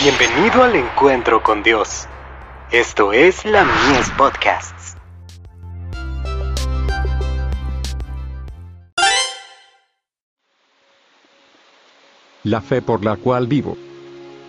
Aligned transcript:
Bienvenido 0.00 0.62
al 0.62 0.76
encuentro 0.76 1.42
con 1.42 1.64
Dios. 1.64 2.06
Esto 2.70 3.12
es 3.12 3.44
la 3.44 3.64
Mies 3.64 4.08
Podcasts. 4.10 4.96
La 12.44 12.60
fe 12.60 12.80
por 12.80 13.04
la 13.04 13.16
cual 13.16 13.48
vivo. 13.48 13.76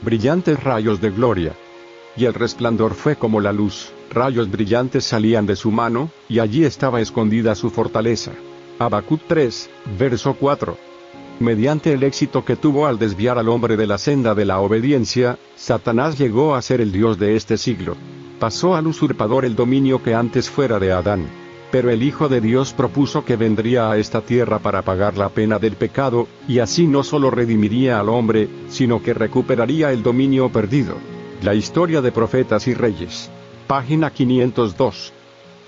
Brillantes 0.04 0.64
rayos 0.64 1.02
de 1.02 1.10
gloria. 1.10 1.54
Y 2.16 2.26
el 2.26 2.36
resplandor 2.36 2.94
fue 2.94 3.16
como 3.16 3.42
la 3.42 3.52
luz, 3.52 3.92
rayos 4.12 4.52
brillantes 4.52 5.04
salían 5.04 5.48
de 5.48 5.56
su 5.56 5.72
mano, 5.72 6.12
y 6.28 6.38
allí 6.38 6.64
estaba 6.64 7.02
escondida 7.02 7.56
su 7.56 7.72
fortaleza. 7.72 8.34
Habacuc 8.78 9.22
3, 9.28 9.68
verso 9.98 10.36
4. 10.36 10.89
Mediante 11.40 11.94
el 11.94 12.04
éxito 12.04 12.44
que 12.44 12.58
tuvo 12.58 12.86
al 12.86 13.00
desviar 13.00 13.38
al 13.38 13.48
hombre 13.48 13.78
de 13.78 13.88
la 13.88 13.98
senda 13.98 14.36
de 14.36 14.44
la 14.44 14.60
obediencia, 14.60 15.40
Satanás 15.56 16.18
llegó 16.18 16.54
a 16.54 16.62
ser 16.62 16.82
el 16.82 16.92
Dios 16.92 17.18
de 17.18 17.38
este 17.38 17.58
siglo. 17.58 17.96
Pasó 18.40 18.76
al 18.76 18.88
usurpador 18.88 19.46
el 19.46 19.56
dominio 19.56 20.04
que 20.04 20.14
antes 20.14 20.50
fuera 20.50 20.80
de 20.80 20.92
Adán. 20.92 21.28
Pero 21.72 21.92
el 21.92 22.04
Hijo 22.04 22.28
de 22.28 22.42
Dios 22.42 22.74
propuso 22.74 23.24
que 23.24 23.38
vendría 23.38 23.90
a 23.90 23.98
esta 23.98 24.20
tierra 24.20 24.60
para 24.60 24.82
pagar 24.82 25.18
la 25.18 25.30
pena 25.30 25.60
del 25.60 25.78
pecado, 25.78 26.28
y 26.46 26.60
así 26.60 26.88
no 26.88 27.04
solo 27.04 27.32
redimiría 27.32 28.02
al 28.02 28.10
hombre, 28.10 28.50
sino 28.68 29.02
que 29.02 29.14
recuperaría 29.14 29.94
el 29.94 30.04
dominio 30.04 30.50
perdido. 30.50 30.96
La 31.42 31.54
historia 31.54 32.02
de 32.02 32.12
profetas 32.12 32.68
y 32.68 32.74
reyes. 32.74 33.32
Página 33.66 34.12
502. 34.12 35.14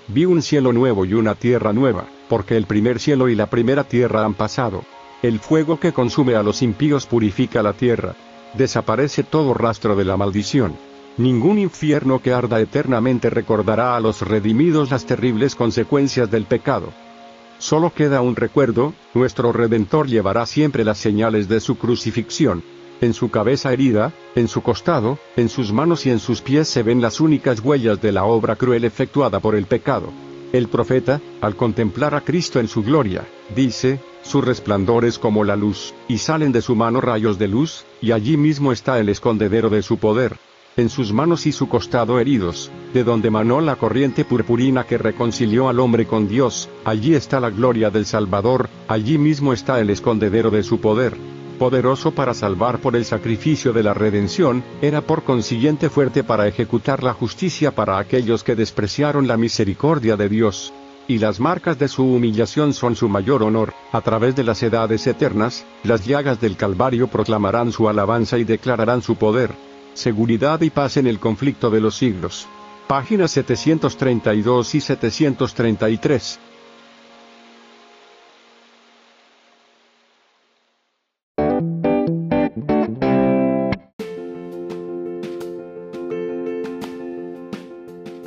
Vi 0.08 0.26
un 0.26 0.42
cielo 0.42 0.74
nuevo 0.74 1.06
y 1.06 1.14
una 1.14 1.34
tierra 1.34 1.72
nueva, 1.72 2.04
porque 2.28 2.58
el 2.58 2.66
primer 2.66 3.00
cielo 3.00 3.30
y 3.30 3.34
la 3.34 3.48
primera 3.48 3.84
tierra 3.84 4.26
han 4.26 4.34
pasado. 4.34 4.84
El 5.22 5.38
fuego 5.38 5.78
que 5.78 5.92
consume 5.92 6.34
a 6.34 6.42
los 6.42 6.62
impíos 6.62 7.06
purifica 7.06 7.62
la 7.62 7.74
tierra. 7.74 8.16
Desaparece 8.54 9.22
todo 9.22 9.54
rastro 9.54 9.94
de 9.94 10.04
la 10.04 10.16
maldición. 10.16 10.74
Ningún 11.16 11.60
infierno 11.60 12.20
que 12.20 12.32
arda 12.32 12.60
eternamente 12.60 13.30
recordará 13.30 13.94
a 13.94 14.00
los 14.00 14.22
redimidos 14.22 14.90
las 14.90 15.06
terribles 15.06 15.54
consecuencias 15.54 16.28
del 16.28 16.46
pecado. 16.46 16.92
Solo 17.58 17.92
queda 17.94 18.20
un 18.20 18.34
recuerdo, 18.34 18.94
nuestro 19.14 19.52
Redentor 19.52 20.08
llevará 20.08 20.44
siempre 20.44 20.84
las 20.84 20.98
señales 20.98 21.48
de 21.48 21.60
su 21.60 21.78
crucifixión. 21.78 22.64
En 23.00 23.14
su 23.14 23.30
cabeza 23.30 23.72
herida, 23.72 24.12
en 24.34 24.48
su 24.48 24.62
costado, 24.62 25.18
en 25.36 25.48
sus 25.48 25.72
manos 25.72 26.04
y 26.04 26.10
en 26.10 26.18
sus 26.18 26.40
pies 26.40 26.66
se 26.66 26.82
ven 26.82 27.00
las 27.00 27.20
únicas 27.20 27.60
huellas 27.60 28.02
de 28.02 28.10
la 28.10 28.24
obra 28.24 28.56
cruel 28.56 28.84
efectuada 28.84 29.38
por 29.38 29.54
el 29.54 29.66
pecado. 29.66 30.12
El 30.52 30.68
profeta, 30.68 31.22
al 31.40 31.56
contemplar 31.56 32.14
a 32.14 32.20
Cristo 32.20 32.60
en 32.60 32.68
su 32.68 32.82
gloria, 32.82 33.26
dice, 33.56 34.00
su 34.22 34.42
resplandor 34.42 35.06
es 35.06 35.18
como 35.18 35.44
la 35.44 35.56
luz, 35.56 35.94
y 36.08 36.18
salen 36.18 36.52
de 36.52 36.60
su 36.60 36.76
mano 36.76 37.00
rayos 37.00 37.38
de 37.38 37.48
luz, 37.48 37.86
y 38.02 38.12
allí 38.12 38.36
mismo 38.36 38.70
está 38.70 39.00
el 39.00 39.08
escondedero 39.08 39.70
de 39.70 39.80
su 39.80 39.96
poder. 39.96 40.36
En 40.76 40.90
sus 40.90 41.10
manos 41.12 41.46
y 41.46 41.52
su 41.52 41.70
costado 41.70 42.20
heridos, 42.20 42.70
de 42.92 43.02
donde 43.02 43.30
manó 43.30 43.62
la 43.62 43.76
corriente 43.76 44.26
purpurina 44.26 44.84
que 44.84 44.98
reconcilió 44.98 45.70
al 45.70 45.80
hombre 45.80 46.06
con 46.06 46.28
Dios, 46.28 46.68
allí 46.84 47.14
está 47.14 47.40
la 47.40 47.48
gloria 47.48 47.88
del 47.88 48.04
Salvador, 48.04 48.68
allí 48.88 49.16
mismo 49.16 49.54
está 49.54 49.80
el 49.80 49.88
escondedero 49.88 50.50
de 50.50 50.62
su 50.62 50.80
poder. 50.80 51.16
Poderoso 51.58 52.12
para 52.12 52.34
salvar 52.34 52.78
por 52.80 52.96
el 52.96 53.04
sacrificio 53.04 53.72
de 53.72 53.82
la 53.82 53.94
redención, 53.94 54.64
era 54.80 55.00
por 55.00 55.22
consiguiente 55.22 55.88
fuerte 55.90 56.24
para 56.24 56.48
ejecutar 56.48 57.02
la 57.02 57.12
justicia 57.12 57.74
para 57.74 57.98
aquellos 57.98 58.42
que 58.44 58.56
despreciaron 58.56 59.26
la 59.26 59.36
misericordia 59.36 60.16
de 60.16 60.28
Dios 60.28 60.72
y 61.08 61.18
las 61.18 61.40
marcas 61.40 61.78
de 61.78 61.88
su 61.88 62.04
humillación 62.04 62.72
son 62.72 62.96
su 62.96 63.08
mayor 63.08 63.42
honor, 63.42 63.74
a 63.92 64.00
través 64.00 64.36
de 64.36 64.44
las 64.44 64.62
edades 64.62 65.06
eternas, 65.06 65.64
las 65.82 66.06
llagas 66.06 66.40
del 66.40 66.56
Calvario 66.56 67.08
proclamarán 67.08 67.72
su 67.72 67.88
alabanza 67.88 68.38
y 68.38 68.44
declararán 68.44 69.02
su 69.02 69.16
poder. 69.16 69.50
Seguridad 69.94 70.60
y 70.62 70.70
paz 70.70 70.96
en 70.96 71.06
el 71.06 71.18
conflicto 71.18 71.70
de 71.70 71.80
los 71.80 71.96
siglos. 71.96 72.46
Páginas 72.86 73.30
732 73.32 74.74
y 74.74 74.80
733. 74.80 76.40